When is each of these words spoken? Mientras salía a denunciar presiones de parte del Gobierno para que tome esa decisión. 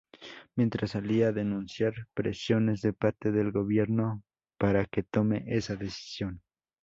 Mientras 0.55 0.89
salía 0.89 1.27
a 1.27 1.31
denunciar 1.31 1.93
presiones 2.15 2.81
de 2.81 2.91
parte 2.91 3.31
del 3.31 3.51
Gobierno 3.51 4.23
para 4.57 4.85
que 4.87 5.03
tome 5.03 5.43
esa 5.45 5.75
decisión. 5.75 6.41